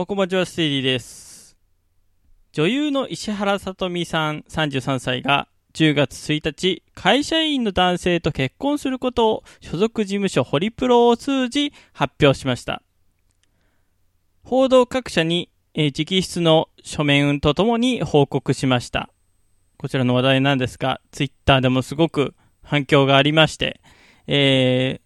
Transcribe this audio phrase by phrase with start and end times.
[0.00, 1.56] おこまちはステディです。
[2.52, 12.84] 女優の石原さとみさん33歳が10月1日、会社員の男性と結婚することを所属事務所ホリプロを通じ発表しました。
[14.44, 19.10] 報道各社に、えー、直筆の書面とともに報告しました。
[19.78, 23.80] こちらの話題なんですが、ツイッターでもすごく反響がありまして、
[24.28, 25.00] え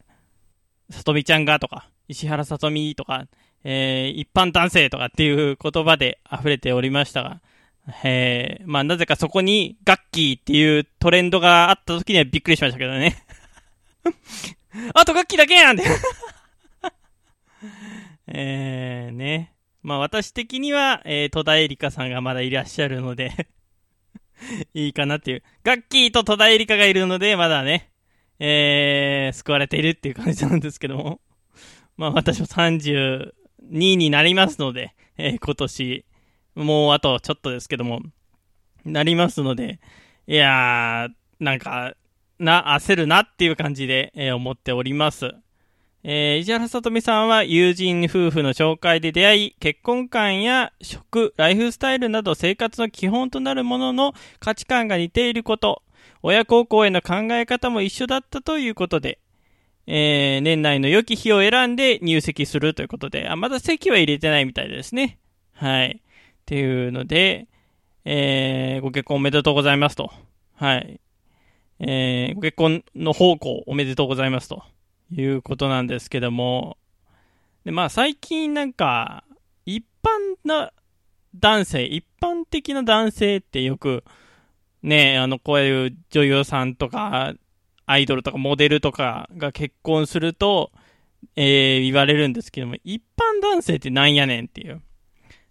[0.90, 3.24] ー、さとみちゃんがとか、石原さとみとか、
[3.64, 7.40] えー、一般男性とかっていう言葉で溢れておりましたが、
[8.04, 13.24] えー、まあなぜかそこにガッキーっていうトレンドがあった時にはびっくりしましたけどね。
[14.94, 15.88] あとガッキーだけやんって
[18.28, 19.52] えー、ね。
[19.82, 23.48] まあ私的には、えー、戸田恵梨香さんがまだいらっしゃるので
[24.74, 25.42] いいかなっていう。
[25.64, 27.90] ガッキーと戸田恵梨香がいるので、まだね、
[28.38, 31.20] えー、救われているっていう感じなんですけども。
[31.96, 33.32] まあ私も30、
[33.70, 36.04] 2位になりますので、えー、今年、
[36.54, 38.00] もうあとちょっとですけども、
[38.84, 39.80] なりますので、
[40.26, 41.94] いやー、なんか、
[42.38, 45.32] な、焦るなっていう感じで、えー、思っております。
[46.04, 55.82] えー、石原さとみさんは友人夫婦の紹介で出会い、結婚観や食、ライフスタイルなど生活の基本となるものの価値観が似ていること、
[56.22, 59.20] 親孝行への考え方も一緒だったということで、
[59.86, 65.18] えー、年内の良き日を選んで入籍するということで、あ、まだ席は入れてないみたいですね。
[65.54, 66.00] はい。
[66.00, 67.48] っていうので、
[68.04, 70.12] えー、ご結婚おめでとうございますと。
[70.54, 71.00] はい。
[71.80, 74.62] えー、ご結婚の方向おめでとうございますと
[75.10, 76.76] いうことなんですけども、
[77.64, 79.24] で、まあ最近なんか、
[79.66, 80.72] 一般な
[81.34, 84.04] 男性、一般的な男性ってよく、
[84.82, 87.34] ね、あの、こういう女優さんとか、
[87.86, 90.72] アイドルとかモデルとかが結婚すると、
[91.36, 94.82] えー、言われるんですけども、一般男性ってなんやねんっていう。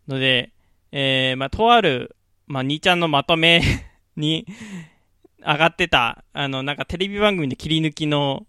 [0.08, 0.52] ので、
[0.92, 2.16] えー、まあ、とある、
[2.48, 3.62] まあ、兄ちゃんのまとめ
[4.18, 4.46] に
[5.40, 8.46] 上がってた、あの、なんかテレビ番組で切り抜きの、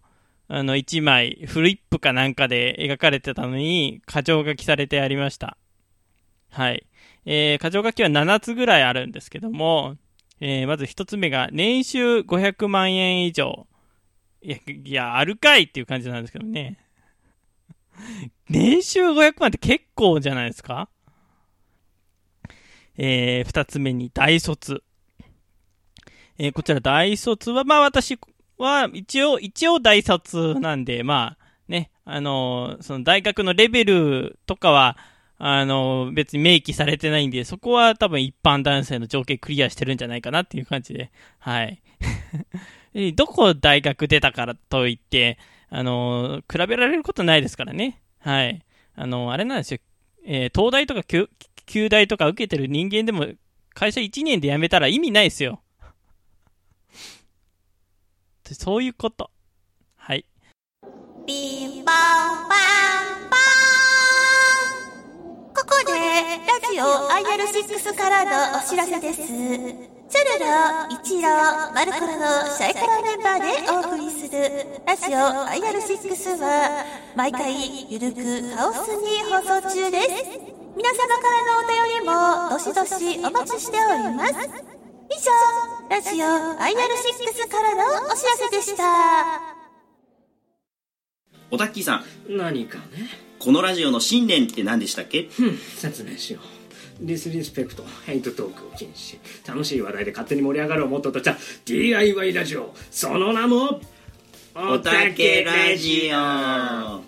[0.48, 5.56] あの、一枚、フリップかなんかで描かれてたのに、過剰書きされてありました。
[6.50, 6.86] はい。
[7.24, 9.96] えー、過剰書きは7つぐらいあるんですけども、
[10.40, 13.66] えー、まず1つ目が、年収500万円以上。
[14.42, 16.78] いや、いや、あるかいっていう感じなんですけどね。
[18.48, 20.88] 年収500万って結構じゃないですか？
[22.96, 24.82] えー、二つ目に大卒。
[26.38, 28.18] えー、こちら大卒は、まあ私
[28.58, 34.96] は一応、一応大卒なんで、まあね、あのー、その大学のレベルとかは、
[35.44, 41.10] あの、別に明記されてないんで、そこは多分一般男性の条件クリアしてるんじゃないかなっていう感じで、
[41.40, 41.82] はい。
[43.16, 45.38] どこ大学出たからといって、
[45.68, 48.00] あの、比べられることないですからね。
[48.20, 48.64] はい。
[48.94, 49.80] あの、あれなんですよ。
[50.24, 53.26] えー、東大とか旧大とか受けてる人間でも、
[53.74, 55.60] 会社1年で辞めたら意味ないですよ。
[58.46, 59.32] そういうこと。
[59.96, 60.24] はい。
[61.26, 62.11] ピンポンパン
[66.72, 69.18] ジオ IR6 からのお知らせです。
[69.18, 69.76] チャル
[70.40, 70.46] ロ、
[70.88, 78.16] イチロー、マルコロのシャイカラメンバーでお送りするラジオ IR6 は毎回ゆるく
[78.56, 80.08] カオスに放送中です。
[80.74, 84.32] 皆様からのお便りもどしどしお待ちしております。
[84.32, 85.30] 以上、
[85.90, 88.82] ラジオ IR6 からのお知らせでした。
[91.50, 92.04] おたっきーさん。
[92.30, 93.10] 何かね。
[93.38, 95.28] このラジオの信念って何でしたっけ？
[95.38, 96.42] うん、説明しよう。
[97.02, 99.18] disrespect hate talk を禁止。
[99.46, 102.72] 楽しい話題で勝手に盛り上がるをモットーとした DIY ラジオ。
[102.92, 103.80] その名も
[104.54, 107.02] おたけラジオ。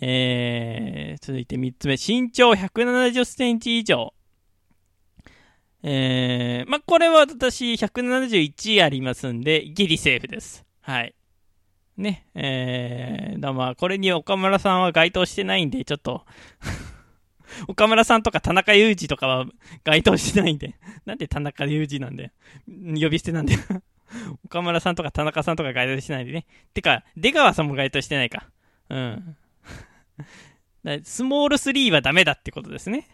[0.00, 1.94] えー、続いて3つ目。
[1.94, 4.12] 身長170センチ以上。
[5.82, 10.64] えー、まあ、これは私171ありますんで、ギリセーフです。
[10.82, 11.14] はい。
[11.96, 16.26] ね、えー、だまあ、これに岡村さんは該当してないんで、ちょっと。
[17.68, 19.46] 岡村さんとか田中裕二とかは
[19.84, 20.74] 該当してないんで。
[21.06, 22.32] なんで田中裕二なんで。
[22.66, 23.54] 呼び捨てなんで。
[24.44, 26.46] 岡村さんとか田中さんとか該当してないんでね。
[26.72, 28.48] てか、出川さんも該当してないか。
[28.88, 29.36] うん。
[31.02, 33.06] スモール3はダメだってことですね。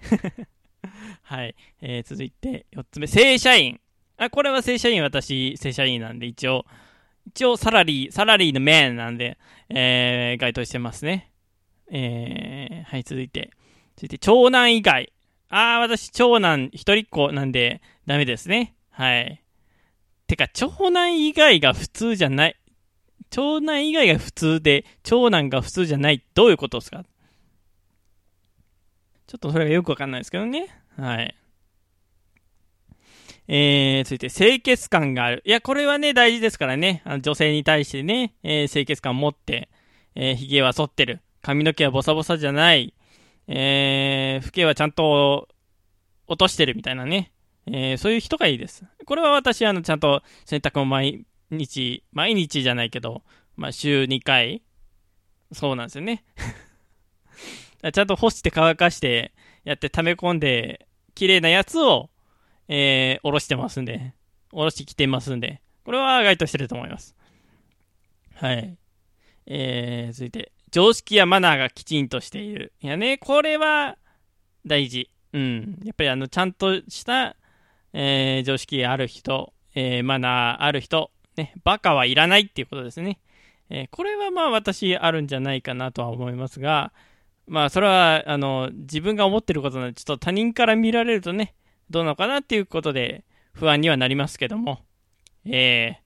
[1.23, 1.57] はい。
[1.81, 3.07] えー、続いて、4つ目。
[3.07, 3.81] 正社員。
[4.17, 6.67] あ、これは正社員、私、正社員なんで、一応、
[7.27, 9.39] 一応、サラリー、サラリーのメンなんで、
[9.71, 11.33] えー、該当してますね。
[11.91, 13.51] えー、はい、続いて。
[13.97, 15.13] 続いて、長男以外。
[15.49, 18.75] ああ、私、長男一人っ子なんで、ダメですね。
[18.91, 19.43] はい。
[20.27, 22.57] てか、長男以外が普通じゃない。
[23.31, 26.25] 長男以外が普通で、長男が普通じゃない。
[26.35, 27.05] どういうことですか？
[29.27, 30.69] ちょっとそれがよくわかんないですけどね。
[30.97, 31.35] はい。
[33.47, 35.43] えー、続いて、清潔感がある。
[35.45, 37.03] いや、これはね、大事ですからね。
[37.05, 39.69] あの女性に対してね、えー、清潔感を持って、
[40.15, 41.21] えー、髭は剃ってる。
[41.43, 42.95] 髪の毛はボサボサじゃない。
[43.47, 45.49] えー、老けはちゃんと
[46.27, 47.33] 落としてるみたいなね。
[47.67, 48.85] えー、そういう人がいいです。
[49.07, 53.23] これは私、あの、ちゃんと洗濯も毎日、毎日じゃないけど、
[53.57, 54.63] まあ、週2回。
[55.53, 56.25] そうなんですよね。
[57.93, 59.33] ちゃんと干して乾かして、
[59.65, 62.11] やって溜め込んで、綺麗なやつを、
[62.69, 64.15] えー、おろしてますんで、
[64.53, 67.15] おろしてきてますんで、これは該当してると思います。
[68.35, 68.77] はい。
[69.47, 72.73] えー、続いて、常識やマナーがきちんとしている。
[72.81, 73.97] いやね、これは
[74.67, 75.09] 大事。
[75.33, 75.79] うん。
[75.85, 77.37] やっぱりあの、ちゃんとした、
[77.93, 83.21] えー、常識ある人、えー、マナーある人、ね、バカはいらないっていうことですね。
[83.71, 86.93] えー、これはまあ私あるんじゃないかなとは思いますが、
[87.47, 91.55] まあそれは、あの、自分が思ってることなので、ちょっと他人から見られるとね、
[91.89, 93.23] どうなのかなっていうことで
[93.53, 94.81] 不安にはなりますけども。
[95.45, 96.01] え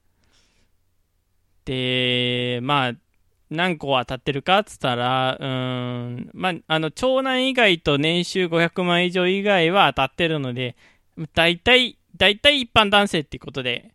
[1.65, 2.93] ー、で、まあ、
[3.51, 10.77] 何個当たってるかっつったら、うん、まあ、あの、長男以外と年収500万以上以外は当たってるので、
[11.35, 13.95] 大体、大体一般男性っていうことで、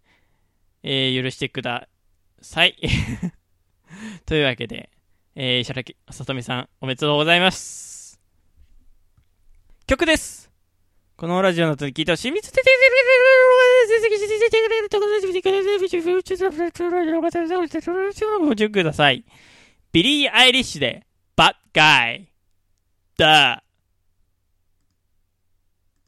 [0.82, 1.88] えー、許してくだ
[2.42, 2.78] さい。
[4.26, 4.90] というわけで、
[5.36, 8.20] えー、石原さとみさん、おめでとうございます。
[9.86, 10.50] 曲です
[11.18, 12.32] このラジオの後に聞いてほしい。
[12.32, 12.64] 見つけて
[18.48, 19.24] ご注意ください。
[19.92, 21.06] ビリー・アイリッシュで、
[21.36, 22.28] bad guy。
[23.18, 23.64] だ。